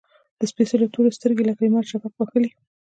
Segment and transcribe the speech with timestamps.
[0.39, 2.49] د سپیڅلو تورو، سترګې لکه لمر شفق وهلي